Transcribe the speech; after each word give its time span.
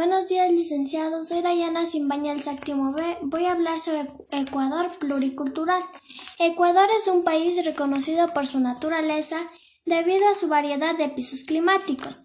Buenos 0.00 0.28
días, 0.28 0.50
licenciado. 0.50 1.24
Soy 1.24 1.42
Dayana 1.42 1.84
Simbaña 1.84 2.32
del 2.32 2.42
séptimo 2.42 2.94
B. 2.94 3.18
Voy 3.20 3.44
a 3.44 3.52
hablar 3.52 3.78
sobre 3.78 4.06
Ecuador 4.30 4.90
pluricultural. 4.98 5.84
Ecuador 6.38 6.88
es 6.98 7.06
un 7.06 7.22
país 7.22 7.62
reconocido 7.62 8.32
por 8.32 8.46
su 8.46 8.60
naturaleza 8.60 9.36
debido 9.84 10.26
a 10.26 10.34
su 10.34 10.48
variedad 10.48 10.96
de 10.96 11.10
pisos 11.10 11.42
climáticos. 11.42 12.22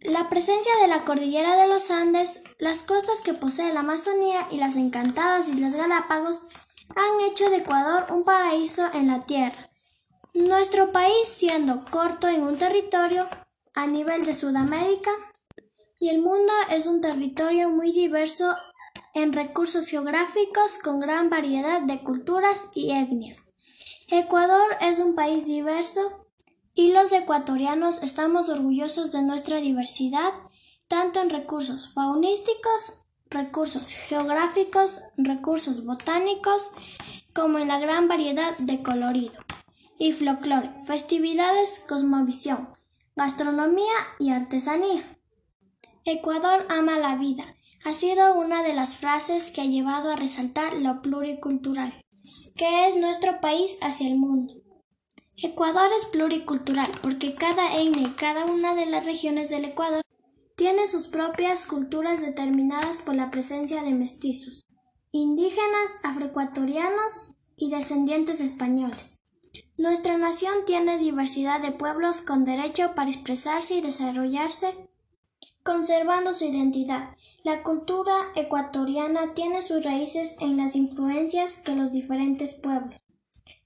La 0.00 0.28
presencia 0.28 0.72
de 0.82 0.88
la 0.88 1.04
cordillera 1.04 1.54
de 1.54 1.68
los 1.68 1.92
Andes, 1.92 2.42
las 2.58 2.82
costas 2.82 3.20
que 3.20 3.34
posee 3.34 3.72
la 3.72 3.80
Amazonía 3.80 4.48
y 4.50 4.56
las 4.56 4.74
encantadas 4.74 5.48
Islas 5.48 5.76
Galápagos 5.76 6.40
han 6.96 7.30
hecho 7.30 7.50
de 7.50 7.58
Ecuador 7.58 8.06
un 8.10 8.24
paraíso 8.24 8.90
en 8.94 9.06
la 9.06 9.24
tierra. 9.26 9.70
Nuestro 10.34 10.90
país, 10.90 11.28
siendo 11.28 11.84
corto 11.84 12.26
en 12.26 12.42
un 12.42 12.58
territorio 12.58 13.28
a 13.76 13.86
nivel 13.86 14.24
de 14.24 14.34
Sudamérica, 14.34 15.12
y 16.04 16.10
el 16.10 16.20
mundo 16.20 16.52
es 16.70 16.86
un 16.86 17.00
territorio 17.00 17.70
muy 17.70 17.90
diverso 17.90 18.54
en 19.14 19.32
recursos 19.32 19.88
geográficos 19.88 20.76
con 20.76 21.00
gran 21.00 21.30
variedad 21.30 21.80
de 21.80 22.00
culturas 22.00 22.68
y 22.74 22.90
etnias. 22.90 23.54
Ecuador 24.10 24.76
es 24.82 24.98
un 24.98 25.14
país 25.14 25.46
diverso 25.46 26.26
y 26.74 26.92
los 26.92 27.10
ecuatorianos 27.12 28.02
estamos 28.02 28.50
orgullosos 28.50 29.12
de 29.12 29.22
nuestra 29.22 29.60
diversidad, 29.60 30.30
tanto 30.88 31.22
en 31.22 31.30
recursos 31.30 31.94
faunísticos, 31.94 33.06
recursos 33.30 33.88
geográficos, 33.88 35.00
recursos 35.16 35.86
botánicos, 35.86 36.68
como 37.34 37.58
en 37.58 37.68
la 37.68 37.78
gran 37.78 38.08
variedad 38.08 38.54
de 38.58 38.82
colorido 38.82 39.40
y 39.98 40.12
folclore, 40.12 40.68
festividades, 40.86 41.82
cosmovisión, 41.88 42.68
gastronomía 43.16 43.94
y 44.18 44.32
artesanía. 44.32 45.13
Ecuador 46.06 46.66
ama 46.68 46.98
la 46.98 47.16
vida. 47.16 47.56
Ha 47.82 47.94
sido 47.94 48.34
una 48.34 48.62
de 48.62 48.74
las 48.74 48.94
frases 48.94 49.50
que 49.50 49.62
ha 49.62 49.64
llevado 49.64 50.10
a 50.10 50.16
resaltar 50.16 50.74
lo 50.74 51.00
pluricultural, 51.00 51.94
que 52.56 52.86
es 52.86 52.96
nuestro 52.96 53.40
país 53.40 53.78
hacia 53.80 54.08
el 54.08 54.16
mundo. 54.16 54.52
Ecuador 55.38 55.88
es 55.96 56.04
pluricultural 56.04 56.90
porque 57.02 57.34
cada 57.34 57.78
etnia 57.78 58.06
y 58.06 58.10
cada 58.10 58.44
una 58.44 58.74
de 58.74 58.84
las 58.84 59.06
regiones 59.06 59.48
del 59.48 59.64
Ecuador 59.64 60.02
tiene 60.56 60.86
sus 60.88 61.06
propias 61.06 61.64
culturas 61.64 62.20
determinadas 62.20 62.98
por 62.98 63.16
la 63.16 63.30
presencia 63.30 63.82
de 63.82 63.92
mestizos, 63.92 64.66
indígenas, 65.10 65.90
afroecuatorianos 66.02 67.34
y 67.56 67.70
descendientes 67.70 68.40
de 68.40 68.44
españoles. 68.44 69.16
Nuestra 69.78 70.18
nación 70.18 70.66
tiene 70.66 70.98
diversidad 70.98 71.62
de 71.62 71.72
pueblos 71.72 72.20
con 72.20 72.44
derecho 72.44 72.94
para 72.94 73.08
expresarse 73.08 73.76
y 73.76 73.80
desarrollarse 73.80 74.74
conservando 75.64 76.34
su 76.34 76.44
identidad. 76.44 77.16
La 77.42 77.62
cultura 77.62 78.14
ecuatoriana 78.36 79.34
tiene 79.34 79.62
sus 79.62 79.82
raíces 79.82 80.36
en 80.40 80.56
las 80.56 80.76
influencias 80.76 81.56
que 81.56 81.74
los 81.74 81.90
diferentes 81.90 82.54
pueblos, 82.54 83.00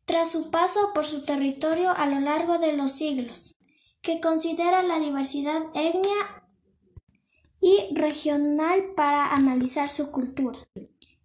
tras 0.06 0.30
su 0.30 0.50
paso 0.50 0.92
por 0.94 1.04
su 1.04 1.24
territorio 1.24 1.90
a 1.90 2.06
lo 2.06 2.20
largo 2.20 2.58
de 2.58 2.72
los 2.72 2.92
siglos, 2.92 3.56
que 4.00 4.20
considera 4.20 4.82
la 4.82 5.00
diversidad 5.00 5.60
etnia 5.74 6.44
y 7.60 7.92
regional 7.94 8.92
para 8.96 9.34
analizar 9.34 9.88
su 9.88 10.10
cultura. 10.12 10.58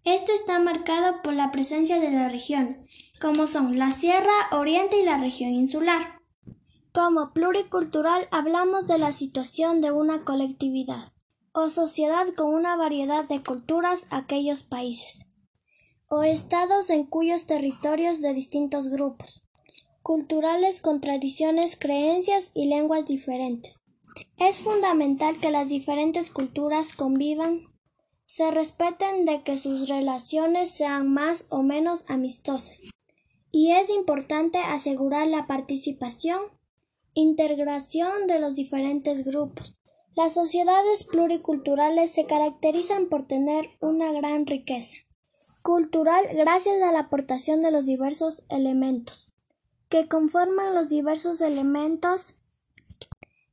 Esto 0.04 0.34
está 0.34 0.60
marcado 0.60 1.22
por 1.22 1.34
la 1.34 1.52
presencia 1.52 2.00
de 2.00 2.12
las 2.12 2.32
regiones, 2.32 2.88
como 3.22 3.48
son 3.48 3.78
la 3.78 3.92
Sierra 3.92 4.34
Oriente 4.52 5.00
y 5.00 5.06
la 5.06 5.18
región 5.18 5.52
insular. 5.52 6.13
Como 6.94 7.34
pluricultural 7.34 8.28
hablamos 8.30 8.86
de 8.86 9.00
la 9.00 9.12
situación 9.12 9.82
de 9.82 9.92
una 9.92 10.24
colectividad 10.24 11.12
o 11.52 11.72
sociedad 11.72 12.28
con 12.38 12.54
una 12.54 12.76
variedad 12.76 13.28
de 13.28 13.42
culturas 13.42 14.06
aquellos 14.12 14.62
países 14.62 15.26
o 16.08 16.22
estados 16.22 16.92
en 16.92 17.06
cuyos 17.06 17.48
territorios 17.48 18.22
de 18.22 18.36
distintos 18.36 18.90
grupos 18.90 19.42
culturales 20.04 20.82
con 20.82 21.02
tradiciones, 21.02 21.78
creencias 21.78 22.52
y 22.54 22.68
lenguas 22.68 23.08
diferentes. 23.08 23.82
Es 24.38 24.60
fundamental 24.60 25.40
que 25.40 25.50
las 25.50 25.70
diferentes 25.70 26.30
culturas 26.30 26.94
convivan, 26.94 27.62
se 28.28 28.52
respeten 28.52 29.26
de 29.26 29.42
que 29.42 29.58
sus 29.58 29.88
relaciones 29.88 30.70
sean 30.70 31.12
más 31.12 31.46
o 31.50 31.64
menos 31.64 32.08
amistosas. 32.10 32.82
Y 33.52 33.72
es 33.72 33.90
importante 33.90 34.60
asegurar 34.60 35.28
la 35.28 35.48
participación 35.48 36.42
Integración 37.14 38.28
de 38.28 38.40
los 38.40 38.56
diferentes 38.56 39.24
grupos. 39.26 39.80
Las 40.16 40.34
sociedades 40.34 41.04
pluriculturales 41.04 42.12
se 42.12 42.26
caracterizan 42.26 43.08
por 43.08 43.28
tener 43.28 43.70
una 43.80 44.12
gran 44.12 44.46
riqueza 44.46 44.96
cultural 45.64 46.26
gracias 46.34 46.82
a 46.84 46.92
la 46.92 47.00
aportación 47.00 47.62
de 47.62 47.72
los 47.72 47.86
diversos 47.86 48.46
elementos 48.50 49.34
que 49.88 50.08
conforman 50.08 50.76
los 50.76 50.90
diversos 50.90 51.40
elementos 51.42 52.34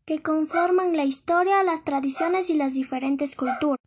que 0.04 0.22
conforman 0.22 0.96
la 0.96 1.04
historia, 1.04 1.62
las 1.62 1.84
tradiciones 1.84 2.50
y 2.50 2.54
las 2.54 2.74
diferentes 2.74 3.36
culturas. 3.36 3.78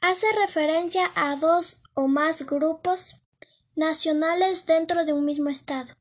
Hace 0.00 0.26
referencia 0.40 1.10
a 1.14 1.36
dos 1.36 1.82
o 1.92 2.08
más 2.08 2.46
grupos 2.46 3.16
nacionales 3.74 4.64
dentro 4.64 5.04
de 5.04 5.12
un 5.12 5.26
mismo 5.26 5.50
estado. 5.50 5.92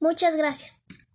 Muchas 0.00 0.36
gracias. 0.36 0.83